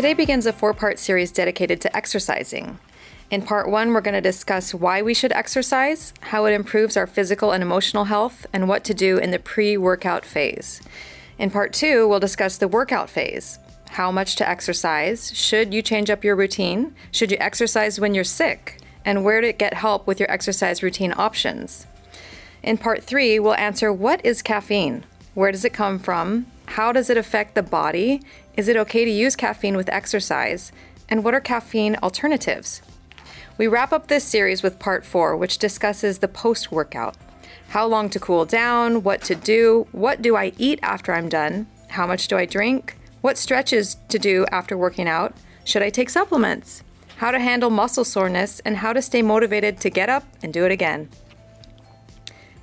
[0.00, 2.78] Today begins a four part series dedicated to exercising.
[3.30, 7.06] In part one, we're going to discuss why we should exercise, how it improves our
[7.06, 10.80] physical and emotional health, and what to do in the pre workout phase.
[11.36, 13.58] In part two, we'll discuss the workout phase
[13.90, 18.24] how much to exercise, should you change up your routine, should you exercise when you're
[18.24, 21.86] sick, and where to get help with your exercise routine options.
[22.62, 25.04] In part three, we'll answer what is caffeine?
[25.34, 26.46] Where does it come from?
[26.70, 28.22] How does it affect the body?
[28.56, 30.72] Is it okay to use caffeine with exercise?
[31.08, 32.82] And what are caffeine alternatives?
[33.58, 37.16] We wrap up this series with part four, which discusses the post workout
[37.70, 41.68] how long to cool down, what to do, what do I eat after I'm done,
[41.88, 46.10] how much do I drink, what stretches to do after working out, should I take
[46.10, 46.82] supplements,
[47.18, 50.64] how to handle muscle soreness, and how to stay motivated to get up and do
[50.64, 51.08] it again.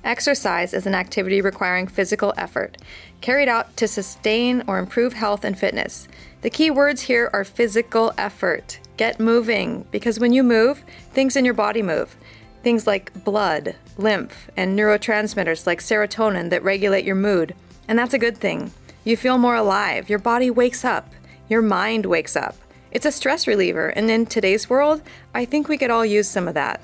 [0.04, 2.76] Exercise is an activity requiring physical effort,
[3.20, 6.06] carried out to sustain or improve health and fitness.
[6.42, 8.78] The key words here are physical effort.
[8.96, 12.16] Get moving, because when you move, things in your body move.
[12.62, 17.54] Things like blood, lymph, and neurotransmitters like serotonin that regulate your mood.
[17.88, 18.72] And that's a good thing.
[19.04, 21.12] You feel more alive, your body wakes up,
[21.48, 22.56] your mind wakes up.
[22.90, 25.02] It's a stress reliever, and in today's world,
[25.34, 26.80] I think we could all use some of that.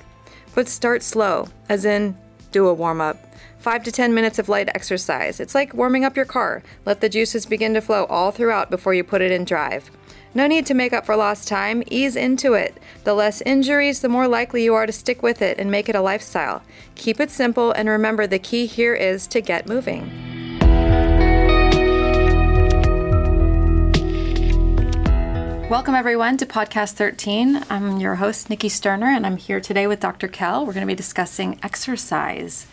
[0.53, 2.17] But start slow, as in,
[2.55, 3.17] do a warm up.
[3.59, 5.41] 5 to 10 minutes of light exercise.
[5.41, 6.63] It's like warming up your car.
[6.85, 9.91] Let the juices begin to flow all throughout before you put it in drive.
[10.33, 12.77] No need to make up for lost time, ease into it.
[13.03, 15.95] The less injuries, the more likely you are to stick with it and make it
[15.95, 16.61] a lifestyle.
[16.95, 20.34] Keep it simple and remember the key here is to get moving.
[25.67, 27.63] Welcome, everyone, to Podcast 13.
[27.71, 30.27] I'm your host, Nikki Sterner, and I'm here today with Dr.
[30.27, 30.63] Kell.
[30.63, 32.67] We're going to be discussing exercise.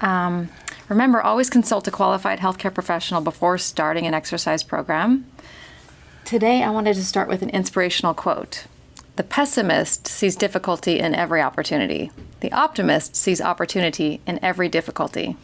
[0.00, 0.48] Um,
[0.88, 5.24] remember, always consult a qualified healthcare professional before starting an exercise program.
[6.24, 8.66] Today, I wanted to start with an inspirational quote
[9.14, 15.36] The pessimist sees difficulty in every opportunity, the optimist sees opportunity in every difficulty.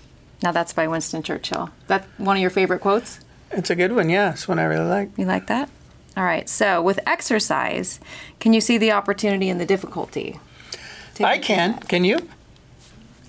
[0.43, 1.71] Now, that's by Winston Churchill.
[1.87, 3.21] That's one of your favorite quotes?
[3.53, 4.33] It's a good one, yeah.
[4.33, 5.17] It's one I really like.
[5.17, 5.71] You like that?
[6.19, 6.49] All right.
[6.49, 8.01] So, with exercise,
[8.41, 10.41] can you see the opportunity and the difficulty?
[11.21, 11.79] I can.
[11.79, 12.29] Can you?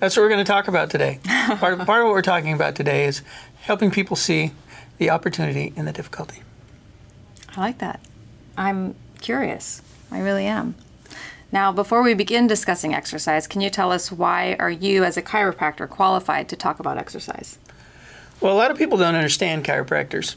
[0.00, 1.20] That's what we're going to talk about today.
[1.24, 3.22] part, of, part of what we're talking about today is
[3.60, 4.50] helping people see
[4.98, 6.42] the opportunity in the difficulty.
[7.56, 8.00] I like that.
[8.56, 9.82] I'm curious.
[10.10, 10.74] I really am.
[11.52, 15.22] Now, before we begin discussing exercise, can you tell us why are you as a
[15.22, 17.56] chiropractor qualified to talk about exercise?
[18.40, 20.34] Well, a lot of people don't understand chiropractors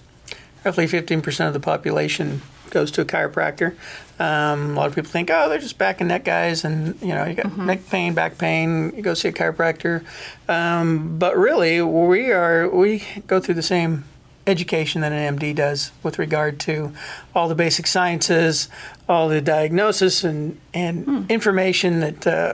[0.65, 3.75] roughly 15% of the population goes to a chiropractor.
[4.19, 7.09] Um, a lot of people think, oh, they're just back and neck guys, and you
[7.09, 7.65] know, you got mm-hmm.
[7.65, 10.03] neck pain, back pain, you go see a chiropractor.
[10.47, 14.05] Um, but really, we are we go through the same
[14.45, 16.91] education that an MD does with regard to
[17.33, 18.69] all the basic sciences,
[19.07, 21.29] all the diagnosis and and mm.
[21.29, 22.53] information that uh,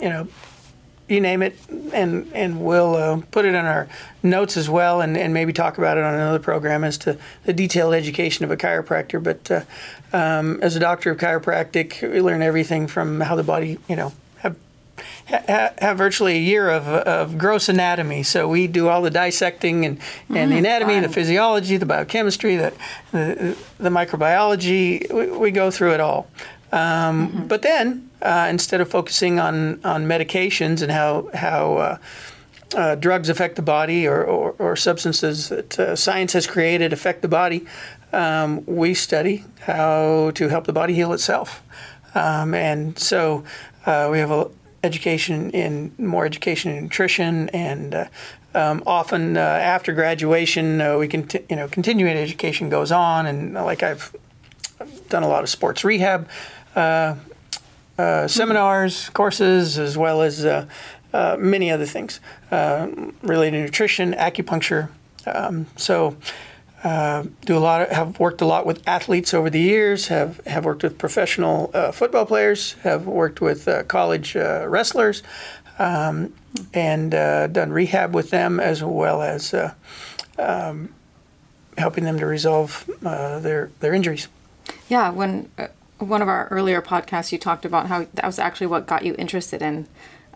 [0.00, 0.28] you know
[1.08, 1.56] you name it,
[1.92, 3.88] and and we'll uh, put it in our
[4.22, 7.52] notes as well, and, and maybe talk about it on another program as to the
[7.52, 9.22] detailed education of a chiropractor.
[9.22, 13.78] But uh, um, as a doctor of chiropractic, we learn everything from how the body,
[13.88, 14.56] you know, have
[15.28, 18.22] ha, have virtually a year of, of gross anatomy.
[18.22, 20.00] So we do all the dissecting and,
[20.30, 21.02] and mm, the anatomy, fun.
[21.02, 22.72] the physiology, the biochemistry, the
[23.12, 25.12] the, the microbiology.
[25.12, 26.28] We, we, go through it all.
[26.74, 27.46] Um, mm-hmm.
[27.46, 31.98] But then uh, instead of focusing on, on medications and how, how uh,
[32.76, 37.22] uh, drugs affect the body or, or, or substances that uh, science has created affect
[37.22, 37.64] the body,
[38.12, 41.62] um, we study how to help the body heal itself.
[42.16, 43.44] Um, and so
[43.86, 44.50] uh, we have a
[44.82, 48.06] education in more education in nutrition and uh,
[48.54, 53.54] um, often uh, after graduation uh, we can you know continuing education goes on and
[53.54, 54.14] like I've
[55.08, 56.28] done a lot of sports rehab
[56.74, 60.66] seminars, courses, as well as uh,
[61.12, 62.20] uh, many other things
[63.22, 64.88] related to nutrition, acupuncture.
[65.26, 66.16] Um, so,
[66.82, 70.08] do a lot of, have worked a lot with athletes over the years.
[70.08, 72.72] Have have worked with professional football players.
[72.82, 75.22] Have worked with college wrestlers.
[75.78, 76.32] Um,
[76.72, 79.74] and uh, done rehab with them as well as uh,
[80.38, 80.94] um,
[81.76, 84.28] helping them to resolve uh, their their injuries.
[84.88, 85.50] Yeah, when
[85.98, 89.14] one of our earlier podcasts, you talked about how that was actually what got you
[89.18, 89.86] interested in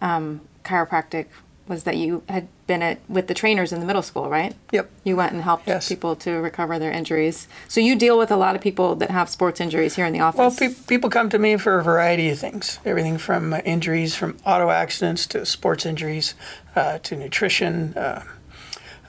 [0.01, 1.27] um, chiropractic
[1.69, 4.55] was that you had been at with the trainers in the middle school, right?
[4.73, 4.91] Yep.
[5.05, 5.89] You went and helped yes.
[5.89, 7.47] people to recover their injuries.
[7.69, 10.21] So you deal with a lot of people that have sports injuries here in the
[10.21, 10.39] office.
[10.39, 12.79] Well, pe- people come to me for a variety of things.
[12.85, 16.35] Everything from injuries from auto accidents to sports injuries
[16.75, 18.25] uh, to nutrition uh,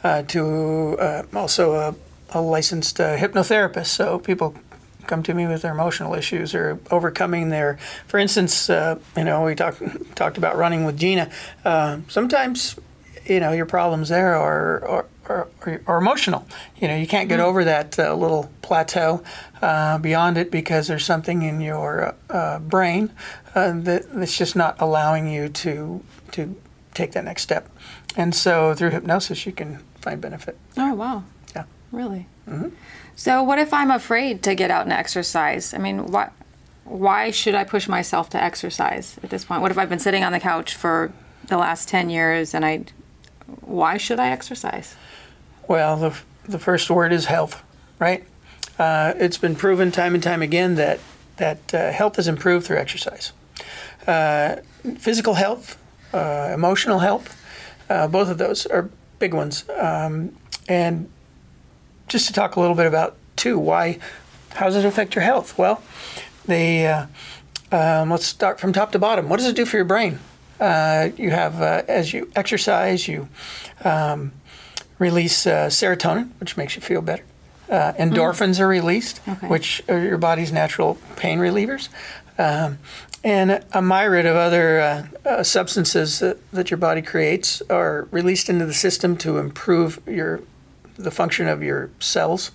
[0.01, 1.95] uh to uh, also a,
[2.31, 3.87] a licensed uh, hypnotherapist.
[3.87, 4.55] So people
[5.07, 9.43] come to me with their emotional issues or overcoming their, for instance, uh, you know,
[9.43, 9.81] we talked
[10.15, 11.29] talked about running with Gina.
[11.65, 12.75] Uh, sometimes,
[13.25, 15.47] you know, your problems there are, are are,
[15.85, 16.45] are, emotional.
[16.77, 17.43] You know, you can't get mm.
[17.43, 19.23] over that uh, little plateau
[19.61, 23.11] uh, beyond it because there's something in your uh, brain
[23.55, 26.55] uh, that, that's just not allowing you to to
[26.93, 27.69] take that next step.
[28.15, 30.57] And so through hypnosis, you can find benefit.
[30.75, 31.23] Oh wow!
[31.55, 32.27] Yeah, really.
[32.47, 32.69] Mm-hmm.
[33.19, 35.74] So what if I'm afraid to get out and exercise?
[35.74, 36.30] I mean, why
[36.86, 39.62] why should I push myself to exercise at this point?
[39.62, 41.12] What if I've been sitting on the couch for
[41.45, 42.86] the last 10 years and I
[43.60, 44.95] why should I exercise?
[45.68, 47.62] Well, the, the first word is health,
[48.00, 48.24] right?
[48.80, 51.01] Uh, it's been proven time and time again that
[51.36, 53.33] that uh, health is improved through exercise.
[54.07, 54.56] Uh,
[54.98, 55.77] physical health,
[56.13, 57.36] uh, emotional health,
[57.89, 58.89] uh, both of those are
[59.19, 59.66] big ones.
[59.77, 60.38] Um,
[60.69, 61.10] and
[62.09, 64.00] just to talk a little bit about too, why,
[64.51, 65.57] how does it affect your health?
[65.57, 65.81] Well,
[66.45, 67.06] they, uh,
[67.71, 69.29] um, let's start from top to bottom.
[69.29, 70.19] What does it do for your brain?
[70.59, 73.29] Uh, you have, uh, as you exercise, you
[73.85, 74.33] um,
[74.97, 77.23] release uh, serotonin, which makes you feel better.
[77.69, 78.61] Uh, endorphins mm.
[78.61, 79.47] are released, okay.
[79.47, 81.88] which are your body's natural pain relievers.
[82.38, 82.79] Um,
[83.23, 88.50] and a myriad of other uh, uh, substances that, that your body creates are released
[88.50, 90.41] into the system to improve your
[90.99, 92.51] the function of your cells,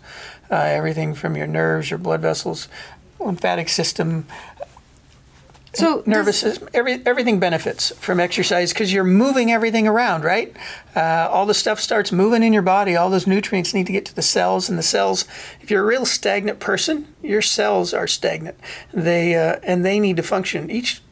[0.50, 2.68] uh, everything from your nerves, your blood vessels,
[3.18, 4.26] lymphatic system,
[5.74, 10.54] so nervous system, every, everything benefits from exercise because you're moving everything around, right?
[10.94, 12.94] Uh, all the stuff starts moving in your body.
[12.94, 15.24] All those nutrients need to get to the cells, and the cells.
[15.60, 18.56] If you're a real stagnant person, your cells are stagnant.
[18.92, 20.70] They uh, and they need to function.
[20.70, 21.02] Each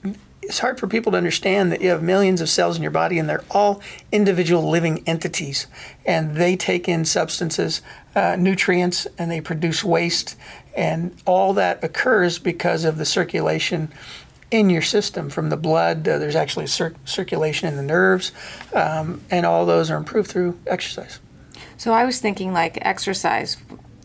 [0.42, 3.18] it's hard for people to understand that you have millions of cells in your body
[3.18, 3.80] and they're all
[4.10, 5.66] individual living entities.
[6.04, 7.80] And they take in substances
[8.14, 10.36] uh, nutrients and they produce waste.
[10.76, 13.92] And all that occurs because of the circulation
[14.50, 16.06] in your system from the blood.
[16.06, 18.32] Uh, there's actually cir- circulation in the nerves
[18.74, 21.20] um, and all those are improved through exercise.
[21.76, 23.56] So i was thinking like exercise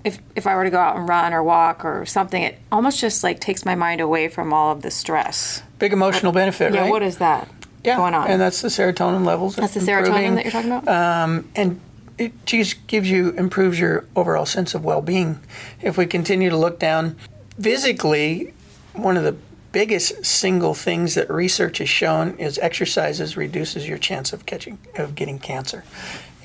[0.08, 3.00] if if I were to go out and run or walk or something, it almost
[3.00, 5.62] just like takes my mind away from all of the stress.
[5.80, 6.92] Big emotional benefit, yeah, right?
[6.92, 7.48] what is that
[7.84, 8.28] yeah, going on?
[8.28, 9.56] And that's the serotonin levels.
[9.56, 10.88] That's the serotonin that you're talking about.
[10.88, 11.80] Um, and
[12.18, 15.40] it just gives you improves your overall sense of well-being.
[15.82, 17.16] If we continue to look down
[17.60, 18.54] physically,
[18.94, 19.36] one of the
[19.72, 25.14] biggest single things that research has shown is exercises reduces your chance of catching of
[25.14, 25.84] getting cancer.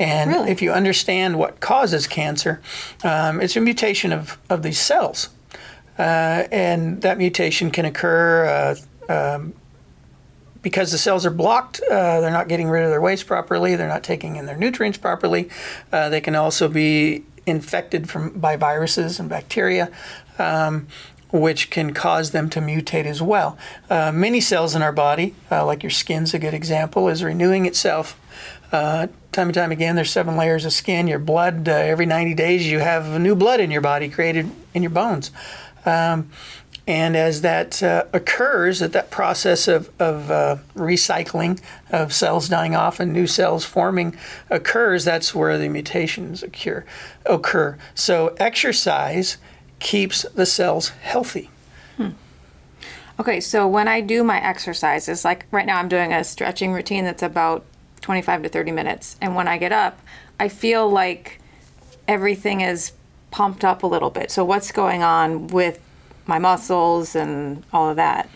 [0.03, 0.51] And really?
[0.51, 2.61] if you understand what causes cancer,
[3.05, 5.29] um, it's a mutation of, of these cells.
[5.99, 8.77] Uh, and that mutation can occur
[9.09, 9.55] uh, um,
[10.61, 11.81] because the cells are blocked.
[11.89, 13.77] Uh, they're not getting rid of their waste properly.
[13.77, 15.49] They're not taking in their nutrients properly.
[15.93, 19.91] Uh, they can also be infected from by viruses and bacteria.
[20.39, 20.89] Um,
[21.33, 23.57] which can cause them to mutate as well.
[23.89, 27.65] Uh, many cells in our body, uh, like your skin's a good example, is renewing
[27.65, 28.21] itself
[28.73, 31.07] uh, time and time again, there's seven layers of skin.
[31.07, 34.83] Your blood, uh, every 90 days, you have new blood in your body created in
[34.83, 35.31] your bones.
[35.85, 36.31] Um,
[36.87, 41.61] and as that uh, occurs, that that process of, of uh, recycling
[41.91, 44.17] of cells dying off and new cells forming
[44.51, 46.85] occurs, that's where the mutations occur.
[47.25, 47.79] occur.
[47.95, 49.37] So exercise
[49.79, 51.51] keeps the cells healthy.
[51.96, 52.11] Hmm.
[53.20, 57.05] Okay, so when I do my exercises, like right now I'm doing a stretching routine
[57.05, 57.65] that's about
[58.03, 59.17] 25 to 30 minutes.
[59.21, 59.99] And when I get up,
[60.39, 61.41] I feel like
[62.06, 62.93] everything is
[63.31, 64.31] pumped up a little bit.
[64.31, 65.81] So, what's going on with
[66.27, 68.29] my muscles and all of that?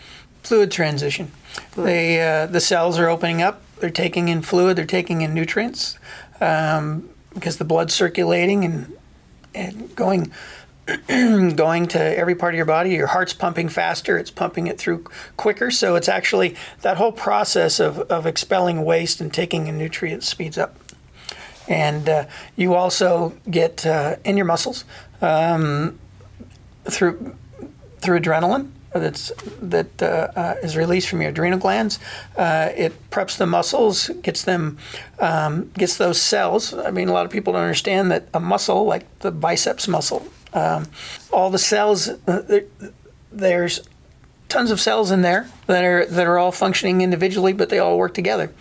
[0.43, 1.31] Fluid transition.
[1.71, 1.87] Fluid.
[1.87, 5.97] They, uh, the cells are opening up, they're taking in fluid, they're taking in nutrients
[6.41, 8.97] um, because the blood's circulating and,
[9.53, 10.31] and going
[11.55, 12.91] going to every part of your body.
[12.91, 15.69] Your heart's pumping faster, it's pumping it through quicker.
[15.71, 20.57] So it's actually that whole process of, of expelling waste and taking in nutrients speeds
[20.57, 20.77] up.
[21.67, 22.25] And uh,
[22.55, 24.85] you also get uh, in your muscles
[25.21, 25.99] um,
[26.85, 27.35] through
[27.99, 31.99] through adrenaline that's that uh, uh, is released from your adrenal glands.
[32.37, 34.77] Uh, it preps the muscles, gets them,
[35.19, 36.73] um, gets those cells.
[36.73, 40.25] I mean, a lot of people don't understand that a muscle like the biceps muscle
[40.57, 40.87] um,
[41.31, 42.61] all the cells, uh,
[43.31, 43.81] there's
[44.49, 47.97] tons of cells in there that are that are all functioning individually, but they all
[47.97, 48.51] work together.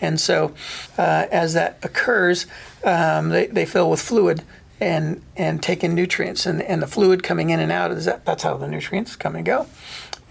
[0.00, 0.54] And so,
[0.98, 2.46] uh, as that occurs,
[2.84, 4.42] um, they, they fill with fluid
[4.80, 8.24] and and take in nutrients, and, and the fluid coming in and out is that
[8.24, 9.66] that's how the nutrients come and go,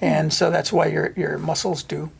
[0.01, 2.11] and so that's why your your muscles do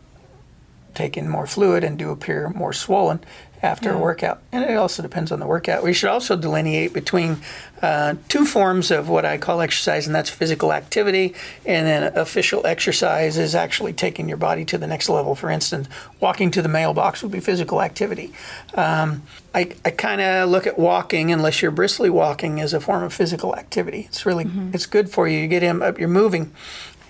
[0.94, 3.20] take in more fluid and do appear more swollen
[3.66, 3.96] after Yeah.
[3.96, 4.40] a workout.
[4.52, 5.84] And it also depends on the workout.
[5.84, 7.38] We should also delineate between
[7.82, 11.34] uh, two forms of what I call exercise, and that's physical activity.
[11.66, 15.36] And then official exercise is actually taking your body to the next level.
[15.36, 18.32] For instance, walking to the mailbox would be physical activity.
[18.76, 23.04] Um, I, I kind of look at walking, unless you're bristly walking, as a form
[23.04, 24.06] of physical activity.
[24.10, 25.40] It's really it's good for you.
[25.40, 26.52] You get in, up, you're moving,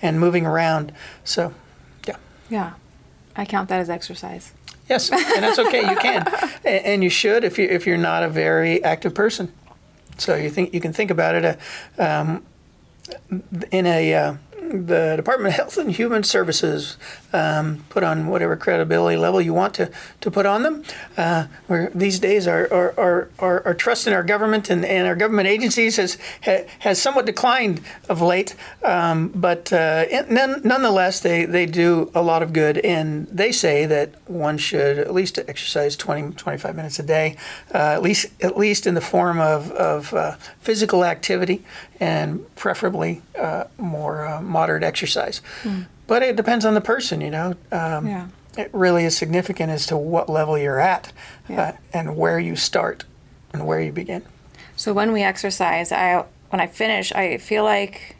[0.02, 0.92] and moving around.
[1.24, 1.52] So,
[2.08, 2.16] yeah.
[2.50, 2.72] Yeah.
[3.36, 4.52] I count that as exercise.
[4.88, 5.88] Yes, and that's okay.
[5.88, 6.26] You can,
[6.64, 9.52] and you should if you if you're not a very active person.
[10.18, 11.60] So you think you can think about it.
[11.98, 12.44] Uh, um,
[13.70, 14.34] in a uh,
[14.68, 16.96] the Department of Health and Human Services
[17.32, 20.82] um, put on whatever credibility level you want to, to put on them.
[21.16, 25.16] Uh, where these days our, our, our, our, trust in our government and, and our
[25.16, 26.18] government agencies has
[26.78, 28.54] has somewhat declined of late.
[28.84, 32.78] Um, but uh, none, nonetheless, they, they do a lot of good.
[32.78, 37.36] And they say that one should at least exercise 20, 25 minutes a day,
[37.74, 41.64] uh, at least at least in the form of, of uh, physical activity
[42.00, 45.40] and preferably uh, more uh, moderate exercise.
[46.06, 47.54] But it depends on the person, you know.
[47.72, 48.26] Um, Yeah.
[48.58, 51.12] It really is significant as to what level you're at
[51.48, 51.60] Yeah.
[51.60, 53.04] uh, and where you start
[53.52, 54.22] and where you begin.
[54.76, 58.15] So when we exercise, I when I finish, I feel like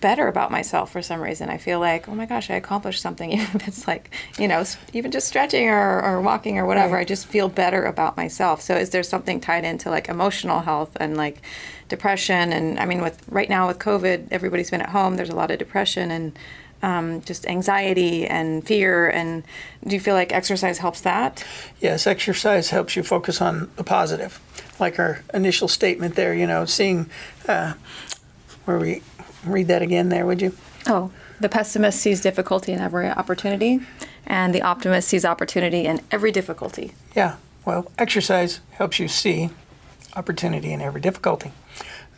[0.00, 1.48] better about myself for some reason.
[1.48, 3.30] I feel like, oh my gosh, I accomplished something.
[3.40, 7.02] Even if it's like, you know, even just stretching or, or walking or whatever, Right.
[7.02, 8.62] I just feel better about myself.
[8.62, 11.42] So is there something tied into like emotional health and like
[11.88, 12.52] depression?
[12.52, 15.16] And I mean, with right now with COVID, everybody's been at home.
[15.16, 16.38] There's a lot of depression and
[16.82, 19.08] um, just anxiety and fear.
[19.08, 19.44] And
[19.86, 21.44] do you feel like exercise helps that?
[21.80, 24.40] Yes, exercise helps you focus on the positive,
[24.80, 26.34] like our initial statement there.
[26.34, 27.10] You know, seeing
[27.46, 27.74] uh,
[28.64, 29.02] where we
[29.44, 30.54] read that again there, would you?
[30.86, 33.80] Oh, the pessimist sees difficulty in every opportunity,
[34.26, 36.92] and the optimist sees opportunity in every difficulty.
[37.14, 37.36] Yeah.
[37.64, 39.50] Well, exercise helps you see
[40.16, 41.52] opportunity in every difficulty.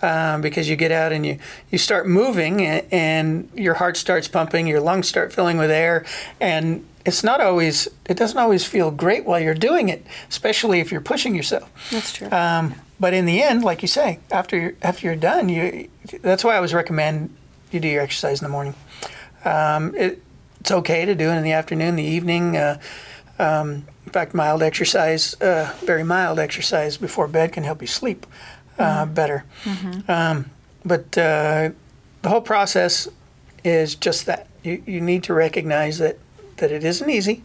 [0.00, 1.38] Um, because you get out and you,
[1.70, 6.04] you start moving and, and your heart starts pumping, your lungs start filling with air,
[6.40, 10.90] and it's not always it doesn't always feel great while you're doing it, especially if
[10.90, 11.70] you're pushing yourself.
[11.90, 12.28] That's true.
[12.30, 15.88] Um, but in the end, like you say, after you're, after you're done, you
[16.20, 17.34] that's why I always recommend
[17.72, 18.76] you do your exercise in the morning.
[19.44, 20.22] Um, it,
[20.60, 22.56] it's okay to do it in the afternoon, the evening.
[22.56, 22.78] Uh,
[23.40, 28.24] um, in fact, mild exercise, uh, very mild exercise before bed can help you sleep
[28.78, 29.44] uh, better.
[30.08, 30.50] Um,
[30.84, 31.70] but uh,
[32.22, 33.08] the whole process
[33.64, 34.46] is just that.
[34.62, 36.18] You, you need to recognize that,
[36.58, 37.42] that it isn't easy,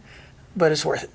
[0.54, 1.10] but it's worth it.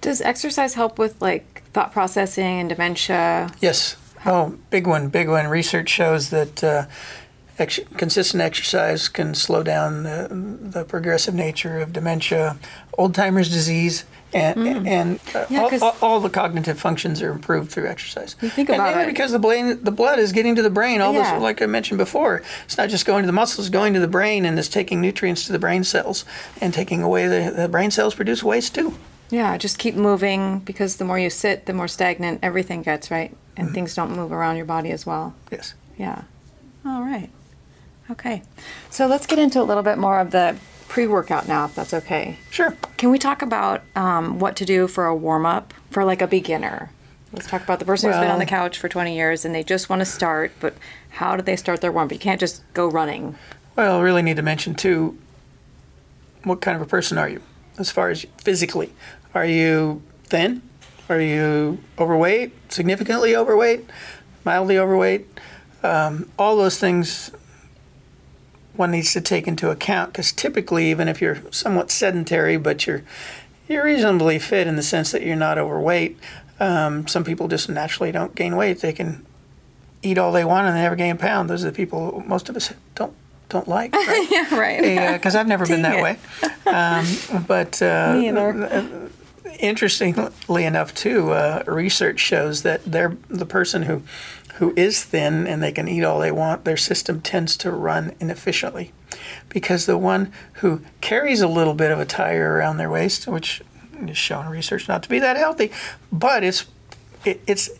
[0.00, 3.50] Does exercise help with like thought processing and dementia?
[3.60, 3.96] Yes.
[4.26, 5.46] Oh, big one, big one.
[5.46, 6.86] Research shows that uh,
[7.58, 10.28] ex- consistent exercise can slow down the,
[10.60, 12.58] the progressive nature of dementia,
[12.96, 17.70] old timers disease, and and uh, Yeah, all, all, all the cognitive functions are improved
[17.70, 18.36] through exercise.
[18.42, 19.14] You think and about mainly it.
[19.14, 21.00] because the brain, the blood is getting to the brain.
[21.00, 21.34] All Yeah.
[21.34, 24.00] this, like I mentioned before, it's not just going to the muscles, it's going to
[24.00, 26.24] the brain, and it's taking nutrients to the brain cells
[26.60, 28.94] and taking away the, the brain cells produce waste too.
[29.30, 33.36] Yeah, just keep moving because the more you sit, the more stagnant everything gets, right?
[33.56, 35.34] And things don't move around your body as well.
[35.50, 35.74] Yes.
[35.96, 36.22] Yeah.
[36.86, 37.28] All right.
[38.10, 38.42] Okay.
[38.88, 40.56] So let's get into a little bit more of the
[40.86, 42.38] pre workout now, if that's okay.
[42.50, 42.76] Sure.
[42.96, 46.26] Can we talk about um, what to do for a warm up for like a
[46.26, 46.90] beginner?
[47.32, 49.62] Let's talk about the person who's been on the couch for 20 years and they
[49.62, 50.74] just want to start, but
[51.10, 52.12] how do they start their warm up?
[52.12, 53.36] You can't just go running.
[53.76, 55.18] Well, I really need to mention too
[56.44, 57.42] what kind of a person are you
[57.78, 58.92] as far as physically?
[59.38, 60.62] Are you thin?
[61.08, 62.72] Are you overweight?
[62.72, 63.88] Significantly overweight?
[64.44, 65.28] Mildly overweight?
[65.84, 67.30] Um, all those things
[68.74, 73.04] one needs to take into account because typically, even if you're somewhat sedentary, but you're
[73.68, 76.18] you're reasonably fit in the sense that you're not overweight.
[76.58, 78.80] Um, some people just naturally don't gain weight.
[78.80, 79.24] They can
[80.02, 81.48] eat all they want and they never gain a pound.
[81.48, 83.14] Those are the people most of us don't
[83.48, 83.94] don't like.
[84.08, 84.28] Right?
[84.30, 85.12] Yeah, right.
[85.12, 86.18] because I've never been that Dang way.
[86.66, 88.14] Um, but uh.
[89.58, 94.02] Interestingly enough, too, uh, research shows that they're the person who
[94.54, 98.12] who is thin and they can eat all they want, their system tends to run
[98.18, 98.92] inefficiently,
[99.48, 103.62] because the one who carries a little bit of a tire around their waist, which
[104.02, 105.70] is shown in research not to be that healthy,
[106.10, 106.66] but it's
[107.24, 107.70] it, it's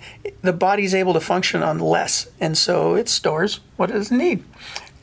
[0.43, 4.45] the body's able to function on less, and so it stores what it doesn't need.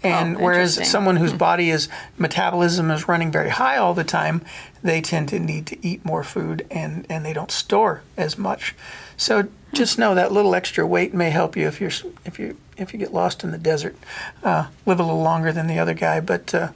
[0.04, 4.44] And Oh, whereas someone whose body is metabolism is running very high all the time,
[4.86, 8.76] they tend to need to eat more food and, and they don't store as much.
[9.18, 11.92] So just know that little extra weight may help you if you're
[12.24, 13.96] if you if you get lost in the desert,
[14.44, 16.20] uh, live a little longer than the other guy.
[16.20, 16.70] But uh,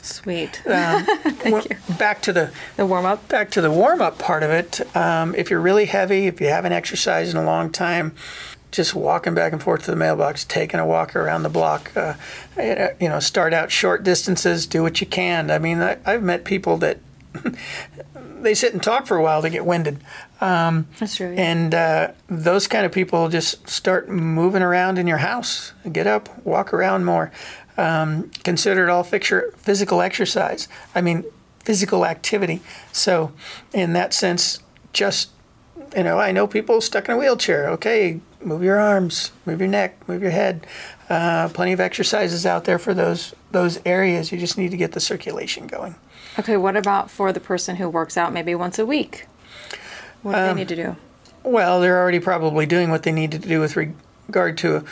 [0.00, 0.62] Sweet.
[0.66, 1.64] Well,
[1.98, 3.28] Back to the the warm up.
[3.28, 4.80] back to the warm up part of it.
[4.96, 8.14] Um, if you're really heavy, if you haven't exercised in a long time,
[8.70, 11.90] just walking back and forth to the mailbox, taking a walk around the block.
[11.96, 12.14] Uh,
[12.58, 15.50] you know, start out short distances, do what you can.
[15.50, 16.98] I mean, I, I've met people that
[18.40, 19.98] they sit and talk for a while, they get winded.
[20.98, 21.32] That's true.
[21.32, 21.40] yeah.
[21.40, 25.72] And uh, those kind of people just start moving around in your house.
[25.90, 27.32] Get up, walk around more.
[27.76, 30.68] Um, consider it all fixture, physical exercise.
[30.94, 31.24] I mean,
[31.64, 32.60] physical activity.
[32.92, 33.32] So,
[33.72, 34.60] in that sense,
[34.92, 35.30] just,
[35.96, 37.68] you know, I know people stuck in a wheelchair.
[37.70, 40.66] Okay, move your arms, move your neck, move your head.
[41.08, 44.30] Uh, plenty of exercises out there for those those areas.
[44.30, 45.96] You just need to get the circulation going.
[46.38, 49.26] Okay, what about for the person who works out maybe once a week?
[50.22, 50.96] What do Um, they need to do?
[51.42, 54.84] Well, they're already probably doing what they need to do with regard to a,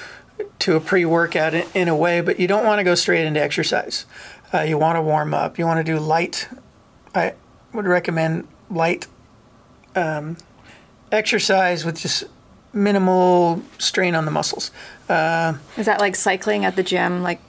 [0.61, 3.41] to a pre-workout in, in a way, but you don't want to go straight into
[3.41, 4.05] exercise.
[4.53, 5.59] Uh, you want to warm up.
[5.59, 6.49] You want to do light.
[7.15, 7.35] I
[7.73, 9.07] would recommend light
[9.97, 10.37] um,
[11.11, 12.25] exercise with just
[12.75, 14.71] minimal strain on the muscles.
[15.09, 17.23] Is that like cycling at the gym?
[17.23, 17.41] Like,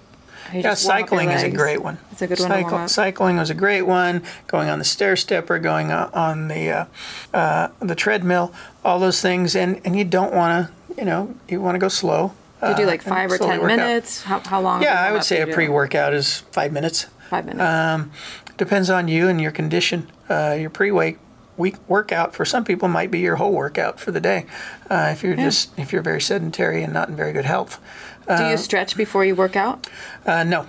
[0.56, 1.98] you Yeah, just warm your cycling is a great one.
[2.12, 2.90] It's a good one to Cycle, warm up.
[2.90, 4.24] Cycling was a great one.
[4.48, 6.86] Going on the stair stepper, going on the uh,
[7.34, 11.62] uh, the treadmill, all those things, and and you don't want to, you know, you
[11.62, 12.34] want to go slow.
[12.62, 14.24] You do uh, like and five or ten minutes?
[14.24, 14.82] How, how long?
[14.82, 17.08] Yeah, I would say a pre-workout is five minutes.
[17.30, 17.62] Five minutes.
[17.62, 18.12] Um,
[18.58, 20.10] depends on you and your condition.
[20.30, 21.18] Uh, your pre-week
[21.58, 24.46] week workout for some people might be your whole workout for the day.
[24.90, 27.80] Uh, if you're just if you're very sedentary and not in very good health.
[28.28, 29.88] do you stretch before you work out?
[30.26, 30.66] Uh, no,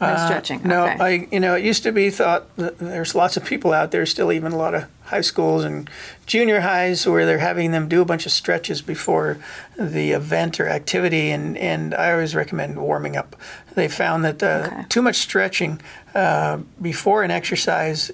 [0.00, 0.62] No stretching.
[0.64, 0.96] No, okay.
[1.00, 4.06] I you know it used to be thought that there's lots of people out there
[4.06, 5.90] still even a lot of high schools and
[6.26, 9.36] junior highs where they're having them do a bunch of stretches before
[9.78, 13.36] the event or activity and and I always recommend warming up.
[13.74, 14.84] They found that uh, Okay.
[14.88, 15.80] too much stretching
[16.14, 18.10] uh, before an exercise.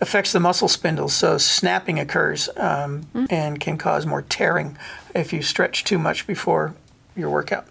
[0.00, 4.76] Affects the muscle spindles, so snapping occurs um, and can cause more tearing
[5.14, 6.74] if you stretch too much before
[7.16, 7.66] your workout.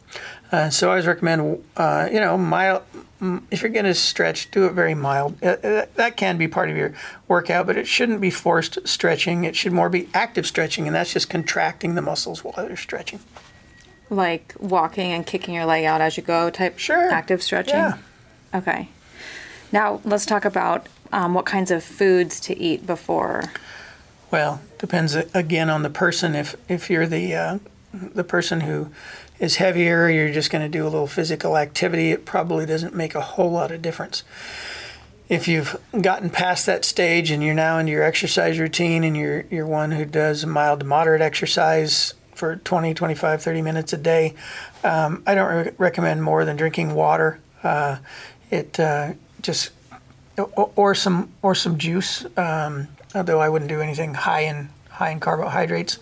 [0.52, 2.84] Uh, so I always recommend, uh, you know, mild.
[3.22, 5.36] mm, If you're going to stretch, do it very mild.
[5.44, 6.94] Uh, uh, that can be part of your
[7.28, 9.44] workout, but it shouldn't be forced stretching.
[9.44, 13.20] It should more be active stretching, and that's just contracting the muscles while they're stretching.
[14.10, 17.12] like walking and kicking your leg out as you go type Sure.
[17.12, 17.76] active stretching?
[17.76, 17.98] Yeah.
[18.54, 18.90] Okay.
[19.72, 23.44] Now let's talk about um, what kinds of foods to eat before.
[24.32, 26.36] Well, depends uh, again on the person.
[26.36, 27.60] If if you're the uh,
[27.94, 28.90] the person who
[29.40, 32.12] is heavier, you're just going to do a little physical activity.
[32.12, 34.24] It probably doesn't make a whole lot of difference.
[35.30, 39.46] If you've gotten past that stage and you're now into your exercise routine and you're
[39.52, 44.34] you're one who does mild to moderate exercise for 20, 25, 30 minutes a day,
[44.84, 47.40] um, I don't re- recommend more than drinking water.
[47.62, 47.98] Uh,
[48.50, 49.70] it uh, just
[50.38, 52.26] or, or some or some juice.
[52.38, 56.00] Um, although I wouldn't do anything high in high in carbohydrates.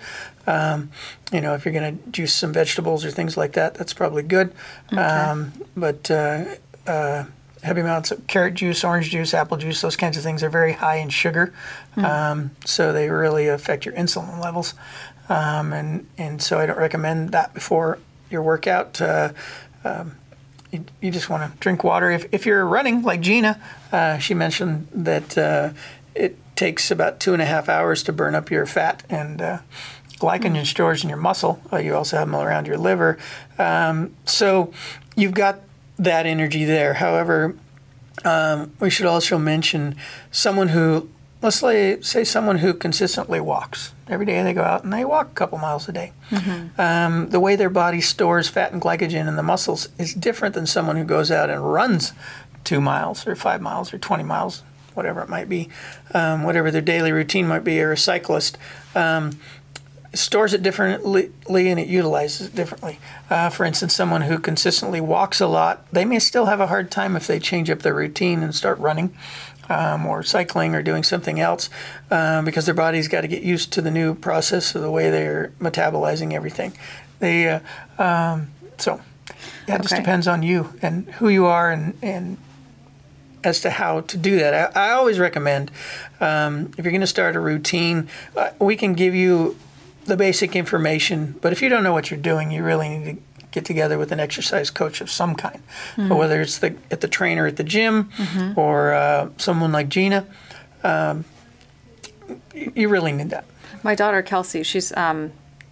[0.48, 0.92] Um,
[1.32, 4.24] you know, if you're going to juice some vegetables or things like that, that's probably
[4.24, 4.54] good.
[4.92, 6.56] Um, but uh,
[6.88, 7.26] uh,
[7.64, 10.74] heavy amounts of carrot juice, orange juice, apple juice, those kinds of things are very
[10.74, 11.54] high in sugar,
[11.98, 14.74] um, so they really affect your insulin levels.
[15.30, 19.00] Um, and and so I don't recommend that before your workout.
[19.00, 19.34] Uh,
[20.72, 22.10] you, you just want to drink water.
[22.12, 25.70] If, if you're running, like Gina, uh, she mentioned that uh,
[26.16, 29.60] it takes about two and a half hours to burn up your fat and uh,
[30.20, 31.62] glycogen stores in your muscle.
[31.72, 33.18] Uh, you also have them around your liver.
[33.58, 34.72] Um, so
[35.16, 35.60] you've got
[35.98, 36.96] that energy there.
[36.96, 37.56] However,
[38.24, 39.96] um, we should also mention
[40.32, 41.10] someone who,
[41.42, 43.94] let's say, say someone who consistently walks.
[44.08, 46.14] Every day they go out and they walk a couple miles a day.
[46.78, 50.66] Um, the way their body stores fat and glycogen in the muscles is different than
[50.66, 52.14] someone who goes out and runs
[52.64, 55.70] two miles or five miles or 20 miles, whatever it might be,
[56.14, 58.58] um, whatever their daily routine might be, or a cyclist.
[58.96, 59.40] Um,
[60.14, 61.32] stores it differently
[61.70, 63.00] and it utilizes it differently.
[63.30, 66.92] Uh, for instance, someone who consistently walks a lot, they may still have a hard
[66.92, 69.16] time if they change up their routine and start running
[69.72, 71.70] um, or cycling or doing something else
[72.10, 75.10] um, because their body's got to get used to the new process of the way
[75.10, 76.74] they're metabolizing everything.
[77.20, 77.60] They uh,
[77.98, 79.02] um, so
[79.68, 82.38] yeah, it just depends on you and who you are and and
[83.44, 84.76] as to how to do that.
[84.76, 85.72] I, I always recommend
[86.20, 89.58] um, if you're going to start a routine, uh, we can give you
[90.06, 93.22] the basic information, but if you don't know what you're doing, you really need to
[93.52, 95.62] get together with an exercise coach of some kind,
[95.98, 98.10] whether it's the at the trainer at the gym
[98.56, 100.26] or uh, someone like Gina.
[100.84, 101.26] Um,
[102.54, 103.46] you you really need that.
[103.84, 105.32] My daughter Kelsey, she's um,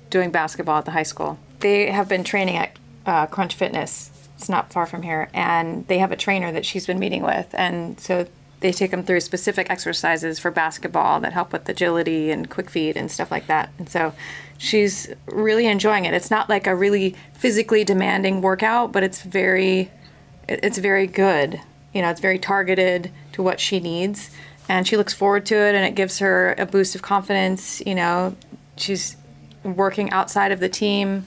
[0.10, 1.38] doing basketball at the high school.
[1.60, 6.00] They have been training at uh, Crunch Fitness It's not far from here, and they
[6.00, 8.28] have a trainer that she's been meeting with, and so
[8.60, 12.98] they take them through specific exercises for basketball that help with agility and quick feet
[12.98, 13.72] and stuff like that.
[13.78, 14.14] And so
[14.58, 16.14] she's really enjoying it.
[16.14, 19.92] It's not like a really physically demanding workout, but it's very
[20.48, 21.62] it's very good.
[21.94, 24.32] You know, it's very targeted to what she needs
[24.68, 27.96] and she looks forward to it and it gives her a boost of confidence, you
[27.96, 28.36] know.
[28.78, 29.18] She's
[29.64, 31.26] working outside of the team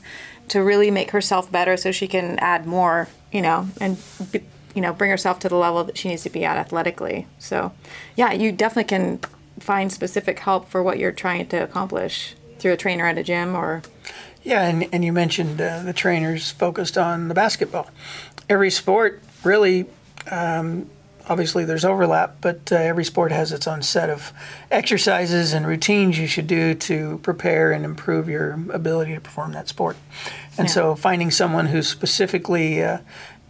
[0.49, 3.99] to really make herself better so she can add more, you know, and
[4.31, 4.43] be,
[4.75, 7.27] you know, bring herself to the level that she needs to be at athletically.
[7.39, 7.73] So,
[8.17, 9.21] yeah, you definitely can
[9.61, 13.55] find specific help for what you're trying to accomplish through a trainer at a gym
[13.55, 13.83] or.
[14.43, 17.91] Yeah, and, and you mentioned uh, the trainers focused on the basketball.
[18.49, 19.87] Every sport really.
[20.31, 20.89] Um,
[21.29, 24.33] obviously, there's overlap, but uh, every sport has its own set of
[24.71, 29.69] exercises and routines you should do to prepare and improve your ability to perform that
[29.69, 29.97] sport.
[30.59, 30.75] And yeah.
[30.75, 32.99] so, finding someone who's specifically uh,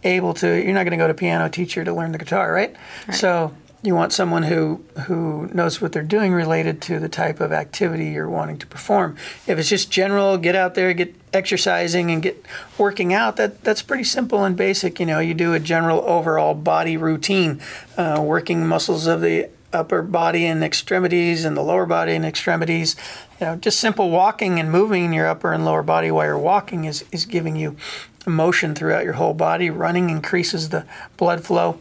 [0.03, 2.75] able to you're not going to go to piano teacher to learn the guitar right?
[3.07, 3.15] right?
[3.15, 7.51] so you want someone who who knows what they're doing related to the type of
[7.51, 12.23] activity you're wanting to perform if it's just general get out there get exercising and
[12.23, 12.43] get
[12.77, 16.53] working out that that's pretty simple and basic you know you do a general overall
[16.53, 17.61] body routine
[17.97, 22.95] uh, working muscles of the upper body and extremities and the lower body and extremities
[23.39, 26.85] you know just simple walking and moving your upper and lower body while you're walking
[26.85, 27.75] is, is giving you
[28.25, 29.69] motion throughout your whole body.
[29.69, 30.85] Running increases the
[31.17, 31.79] blood flow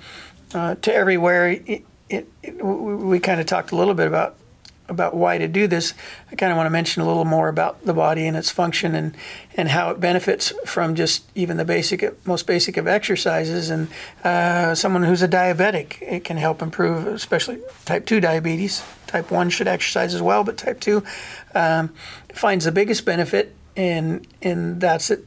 [0.55, 1.51] uh, to everywhere.
[1.51, 4.37] It, it, it, we kind of talked a little bit about
[4.89, 5.95] about why to do this.
[6.31, 8.95] I kind of want to mention a little more about the body and its function
[8.95, 9.17] and,
[9.57, 13.71] and how it benefits from just even the basic, most basic of exercises.
[13.71, 13.89] And
[14.23, 18.83] uh, someone who's a diabetic, it can help improve, especially type 2 diabetes.
[19.07, 21.03] Type 1 should exercise as well, but type 2
[21.55, 21.93] um,
[22.33, 25.25] finds the biggest benefit and and that's it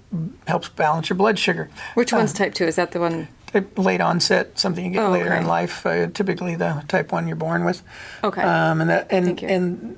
[0.48, 1.70] helps balance your blood sugar.
[1.94, 2.66] Which one's uh, type two?
[2.66, 3.28] Is that the one?
[3.78, 5.38] Late onset, something you get oh, later okay.
[5.40, 5.86] in life.
[5.86, 7.84] Uh, typically, the type one you're born with.
[8.22, 8.42] Okay.
[8.42, 9.98] Um, and that and and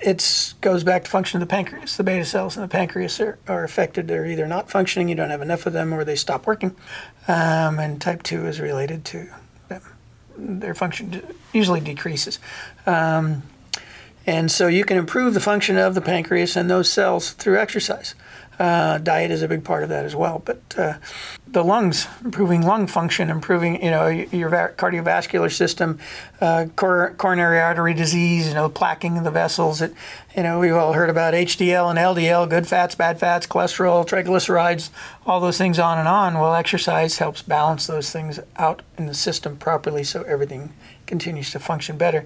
[0.00, 1.96] it goes back to function of the pancreas.
[1.96, 4.08] The beta cells in the pancreas are, are affected.
[4.08, 6.74] They're either not functioning, you don't have enough of them, or they stop working.
[7.26, 9.28] Um, and type two is related to
[9.68, 9.82] them.
[10.36, 11.22] Their function
[11.52, 12.38] usually decreases.
[12.86, 13.42] Um,
[14.28, 18.14] and so you can improve the function of the pancreas and those cells through exercise.
[18.58, 20.42] Uh, diet is a big part of that as well.
[20.44, 20.94] But uh,
[21.46, 25.98] the lungs, improving lung function, improving you know your cardiovascular system,
[26.42, 29.80] uh, cor- coronary artery disease, you know plaquing of the vessels.
[29.80, 29.94] It,
[30.36, 34.90] you know we've all heard about HDL and LDL, good fats, bad fats, cholesterol, triglycerides,
[35.24, 36.34] all those things on and on.
[36.34, 40.74] Well, exercise helps balance those things out in the system properly, so everything
[41.08, 42.24] continues to function better.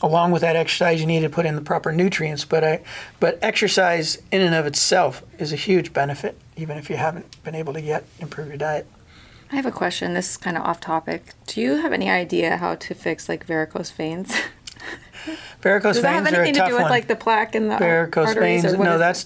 [0.00, 2.44] Along with that exercise, you need to put in the proper nutrients.
[2.44, 2.80] But I,
[3.18, 7.56] but exercise in and of itself is a huge benefit, even if you haven't been
[7.56, 8.86] able to yet improve your diet.
[9.50, 10.14] I have a question.
[10.14, 11.32] This is kind of off topic.
[11.46, 14.30] Do you have any idea how to fix like varicose veins?
[15.62, 16.90] varicose Does veins that have anything to do with one.
[16.90, 18.78] like the plaque and the varicose arteries, veins?
[18.78, 19.24] No, that's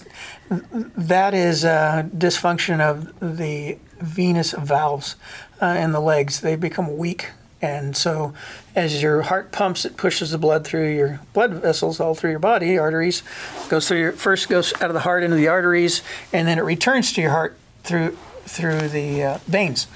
[0.49, 0.93] that?
[0.95, 5.17] that is a dysfunction of the venous valves
[5.61, 6.39] uh, in the legs.
[6.39, 7.31] They become weak
[7.63, 8.33] and so,
[8.75, 12.39] as your heart pumps, it pushes the blood through your blood vessels all through your
[12.39, 13.23] body, arteries.
[13.69, 16.63] Goes through your first goes out of the heart into the arteries, and then it
[16.63, 19.87] returns to your heart through through the uh, veins.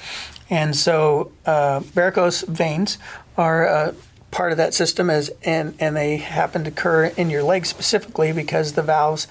[0.49, 2.97] And so, uh, varicose veins
[3.37, 3.93] are uh,
[4.31, 8.31] part of that system, as and and they happen to occur in your legs specifically
[8.31, 9.27] because the valves.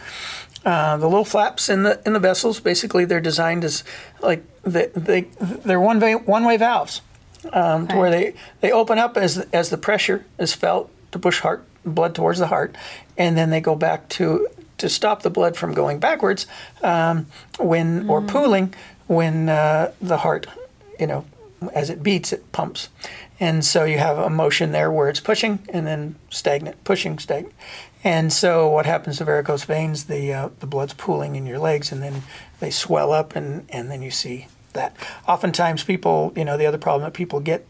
[0.64, 3.84] Uh, the little flaps in the in the vessels, basically, they're designed as
[4.20, 7.02] like they, they they're one way one way valves
[7.52, 7.94] um, okay.
[7.94, 11.64] to where they, they open up as as the pressure is felt to push heart
[11.84, 12.74] blood towards the heart,
[13.16, 16.46] and then they go back to to stop the blood from going backwards
[16.82, 17.26] um,
[17.58, 18.10] when mm.
[18.10, 18.74] or pooling
[19.06, 20.46] when uh, the heart,
[20.98, 21.24] you know,
[21.72, 22.88] as it beats, it pumps,
[23.38, 27.54] and so you have a motion there where it's pushing and then stagnant, pushing, stagnant.
[28.04, 30.04] And so what happens to varicose veins?
[30.04, 32.22] The uh, the blood's pooling in your legs, and then
[32.60, 34.96] they swell up, and, and then you see that.
[35.26, 37.66] Oftentimes, people, you know, the other problem that people get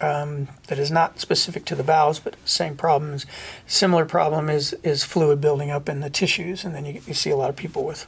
[0.00, 3.26] um, that is not specific to the valves, but same problems,
[3.66, 7.30] similar problem is is fluid building up in the tissues, and then you, you see
[7.30, 8.06] a lot of people with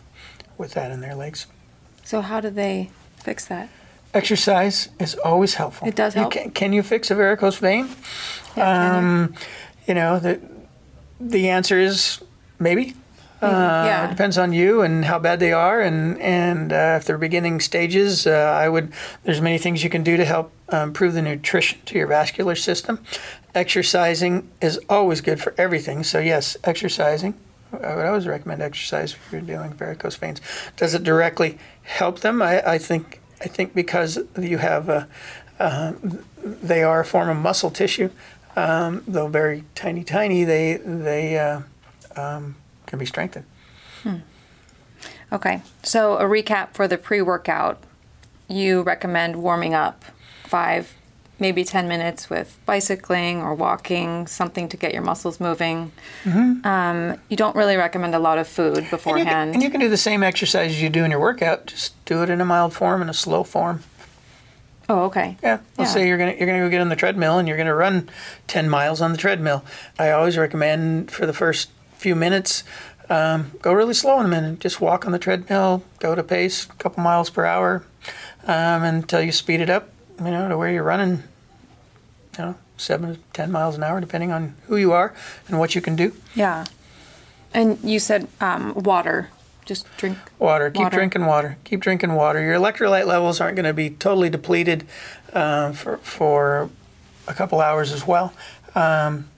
[0.59, 1.47] with that in their legs.
[2.05, 2.91] So how do they
[3.23, 3.69] fix that?
[4.15, 5.87] Exercise is always helpful.
[5.87, 6.35] It does help.
[6.35, 7.89] You can, can, you fix a varicose vein?
[8.57, 9.35] Yeah, um,
[9.87, 10.41] you know, the
[11.21, 12.23] the answer is
[12.59, 12.95] maybe.
[13.41, 14.07] Uh, yeah.
[14.07, 17.61] It depends on you and how bad they are, and and uh, if they're beginning
[17.61, 18.93] stages, uh, I would.
[19.23, 22.57] There's many things you can do to help uh, improve the nutrition to your vascular
[22.57, 22.99] system.
[23.55, 26.03] Exercising is always good for everything.
[26.03, 27.35] So yes, exercising.
[27.73, 30.41] I would always recommend exercise if you're dealing with varicose veins.
[30.77, 32.43] Does it directly help them?
[32.43, 35.09] I, I think I think because you have a,
[35.61, 35.93] uh,
[36.43, 38.11] they are a form of muscle tissue,
[38.57, 40.45] um, though very tiny, tiny.
[40.45, 41.61] They they uh,
[42.17, 42.57] um,
[42.89, 43.45] can be strengthened.
[45.31, 47.83] Okay, so a recap for the pre workout
[48.49, 50.03] you recommend warming up
[50.45, 50.95] five,
[51.39, 55.93] maybe 10 minutes with bicycling or walking, something to get your muscles moving.
[56.25, 59.29] Um, you don't really recommend a lot of food And you, beforehand.
[59.29, 61.67] can, and you can do the same exercises you do in your workout.
[61.67, 63.83] Just do it in a mild form and a slow form.
[64.89, 65.37] oh, okay.
[65.43, 65.59] Yeah.
[65.77, 65.95] Let's Yeah.
[65.95, 68.09] say you're gonna you're gonna go get on the treadmill and you're gonna run
[68.47, 69.63] ten miles on the treadmill.
[69.99, 71.69] I always recommend for the first
[71.99, 72.65] few minutes,
[73.11, 74.61] um, go really slow in a minute.
[74.61, 77.85] Just walk on the treadmill, go to pace, a couple miles per hour,
[78.47, 79.91] um, until you speed it up.
[80.19, 81.23] You know, to where you're running.
[82.37, 85.15] You know, seven to ten miles an hour, depending on who you are
[85.49, 86.13] and what you can do.
[86.35, 86.65] Yeah.
[87.55, 89.31] And you said um, water.
[89.65, 90.19] Just drink.
[90.39, 90.71] Water.
[90.71, 90.97] Keep Water.
[90.97, 91.59] drinking water.
[91.65, 92.41] Keep drinking water.
[92.41, 94.87] Your electrolyte levels aren't going to be totally depleted
[95.33, 96.71] uh, for for
[97.27, 98.33] a couple hours as well.
[98.75, 99.29] Um,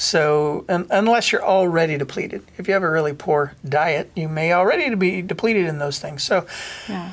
[0.00, 4.52] so un unless you're already depleted, if you have a really poor diet, you may
[4.52, 6.22] already be depleted in those things.
[6.22, 6.46] So
[6.88, 7.12] Yeah.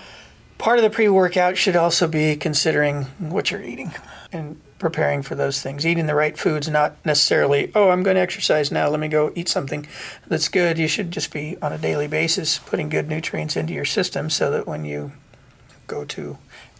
[0.58, 3.94] part of the pre-workout should also be considering what you're eating
[4.32, 8.22] and preparing for those things eating the right foods not necessarily oh i'm going to
[8.22, 9.88] exercise now let me go eat something
[10.28, 13.86] that's good you should just be on a daily basis putting good nutrients into your
[13.86, 15.12] system so that when you
[15.88, 16.38] go to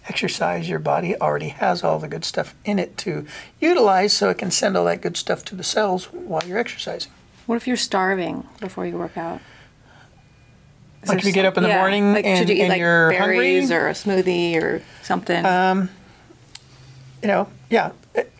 [0.10, 3.26] exercise your body already has all the good stuff in it to
[3.60, 7.12] utilize so it can send all that good stuff to the cells while you're exercising
[7.46, 9.42] What if you're starving before you work out?
[11.04, 12.62] Is Like if you get up in the yeah, morning like, and- should you eat
[12.62, 13.78] and like you're berries hungry?
[13.78, 15.46] or a smoothie or something?
[15.46, 15.90] Um,
[17.22, 17.92] you know yeah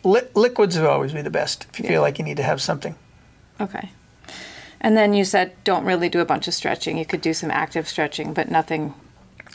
[0.04, 1.90] li- liquids will always be the best if you Yeah.
[1.92, 2.94] feel like you need to have something
[3.60, 3.90] okay.
[4.80, 6.96] And then you said don't really do a bunch of stretching.
[6.96, 8.94] You could do some active stretching, but nothing.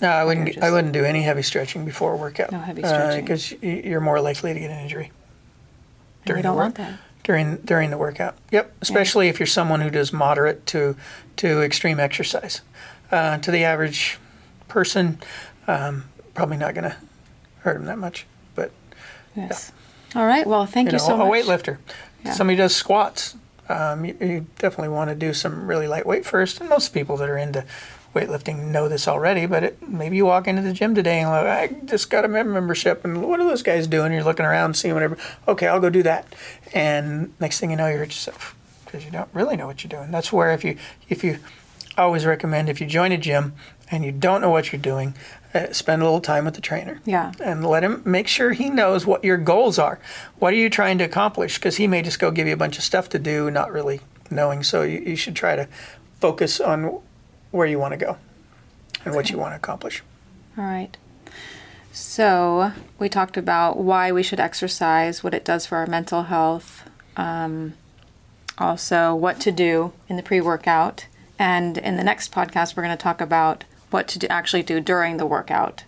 [0.01, 0.55] No, I wouldn't.
[0.55, 2.51] You're I wouldn't do any heavy stretching before a workout.
[2.51, 3.23] No heavy stretching.
[3.25, 5.11] because you're more likely to get an injury
[6.27, 6.99] We the don't want that.
[7.23, 8.35] during during the workout.
[8.51, 10.95] Yep, especially if you're someone who does moderate to
[11.37, 12.61] to extreme exercise.
[13.11, 14.17] Uh, to the average
[14.67, 15.19] person,
[15.67, 16.95] um, probably not going to
[17.59, 18.25] hurt them that much.
[18.55, 18.71] But
[19.35, 19.71] Yes.
[20.15, 20.45] All right.
[20.47, 21.27] Well, thank you you, know, so a much.
[21.31, 21.77] weightlifter,
[22.25, 22.33] Yeah.
[22.33, 23.35] somebody does squats.
[23.69, 26.59] Um, you, you definitely want to do some really light weight first.
[26.59, 27.65] And most people that are into
[28.13, 29.45] weightlifting know this already.
[29.45, 32.27] But it, maybe you walk into the gym today and look, I just got a
[32.27, 34.11] membership, and what are those guys doing?
[34.13, 35.17] You're looking around, seeing whatever.
[35.47, 36.33] Okay, I'll go do that.
[36.73, 39.89] And next thing you know, you hurt yourself because you don't really know what you're
[39.89, 40.11] doing.
[40.11, 40.77] That's where if you
[41.09, 41.39] if you
[41.97, 43.53] I always recommend if you join a gym
[43.91, 45.13] and you don't know what you're doing,
[45.53, 47.33] uh, spend a little time with the trainer Yeah.
[47.39, 49.99] and let him make sure he knows what your goals are.
[50.39, 51.59] What are you trying to accomplish?
[51.59, 54.01] Because he may just go give you a bunch of stuff to do, not really
[54.31, 54.63] knowing.
[54.63, 55.67] So you, you should try to
[56.19, 56.99] focus on
[57.53, 58.17] where you want to go
[59.05, 60.01] and what you want to accomplish.
[60.57, 60.97] All right.
[61.91, 66.89] So we talked about why we should exercise, what it does for our mental health,
[67.15, 67.75] um,
[68.57, 71.05] also what to do in the pre-workout,
[71.37, 74.79] and in the next podcast we're going to talk about what to do, actually do
[74.79, 75.83] during the workout.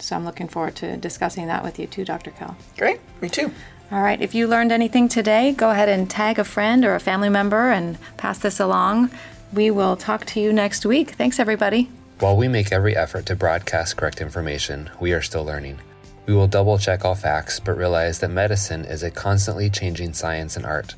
[0.00, 2.32] So I'm looking forward to discussing that with you too, Dr.
[2.32, 2.56] Kell.
[2.76, 3.52] Great, me too.
[3.92, 4.20] All right.
[4.20, 7.70] If you learned anything today, go ahead and tag a friend or a family member
[7.70, 9.10] and pass this along.
[9.52, 11.12] We will talk to you next week.
[11.12, 11.90] Thanks, everybody.
[12.20, 15.78] While we make every effort to broadcast correct information, we are still learning.
[16.26, 20.56] We will double check all facts, but realize that medicine is a constantly changing science
[20.56, 20.94] and art.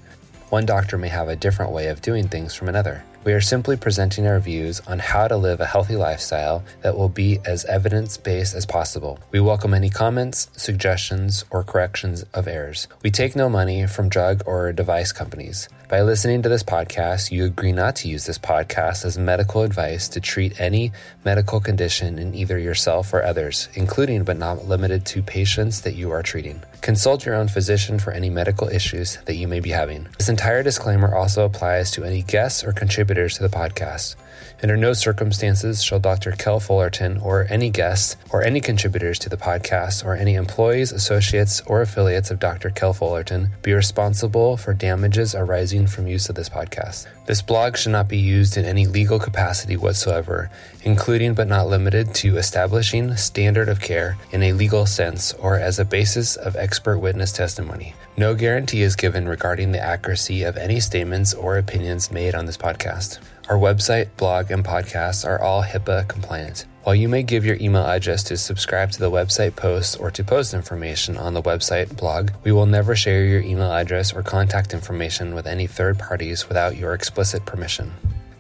[0.49, 3.05] One doctor may have a different way of doing things from another.
[3.23, 7.11] We are simply presenting our views on how to live a healthy lifestyle that will
[7.11, 9.19] be as evidence based as possible.
[9.31, 12.89] We welcome any comments, suggestions, or corrections of errors.
[13.03, 15.69] We take no money from drug or device companies.
[15.91, 20.09] By listening to this podcast, you agree not to use this podcast as medical advice
[20.11, 20.91] to treat any
[21.23, 26.11] medical condition in either yourself or others, including but not limited to patients that you
[26.11, 26.63] are treating.
[26.81, 30.09] Consult your own physician for any medical issues that you may be having.
[30.17, 34.17] This entire disclaimer also applies to any guests or contributors to the podcast.
[34.63, 36.33] Under no circumstances shall Dr.
[36.33, 41.63] Kel Fullerton or any guests or any contributors to the podcast or any employees, associates,
[41.63, 42.69] or affiliates of Dr.
[42.69, 47.07] Kel Fullerton be responsible for damages arising from use of this podcast.
[47.25, 50.51] This blog should not be used in any legal capacity whatsoever,
[50.83, 55.79] including but not limited to establishing standard of care in a legal sense or as
[55.79, 57.95] a basis of expert witness testimony.
[58.19, 62.59] No guarantee is given regarding the accuracy of any statements or opinions made on this
[62.59, 63.21] podcast.
[63.51, 66.67] Our website, blog, and podcasts are all HIPAA compliant.
[66.85, 70.23] While you may give your email address to subscribe to the website posts or to
[70.23, 74.73] post information on the website blog, we will never share your email address or contact
[74.73, 77.91] information with any third parties without your explicit permission.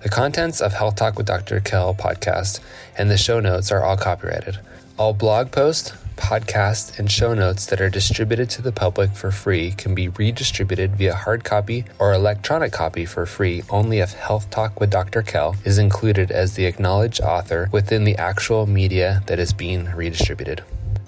[0.04, 1.58] The contents of Health Talk with Dr.
[1.58, 2.60] Kell podcast
[2.96, 4.60] and the show notes are all copyrighted.
[4.96, 9.72] All blog posts, podcasts, and show notes that are distributed to the public for free
[9.72, 14.78] can be redistributed via hard copy or electronic copy for free only if Health Talk
[14.78, 15.22] with Dr.
[15.22, 20.62] Kell is included as the acknowledged author within the actual media that is being redistributed.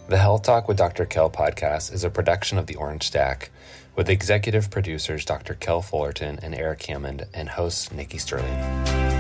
[0.09, 1.05] The Health Talk with Dr.
[1.05, 3.51] Kell podcast is a production of the Orange Stack
[3.95, 5.55] with executive producers Dr.
[5.55, 9.12] Kell Fullerton and Eric Hammond and host Nikki Sterling.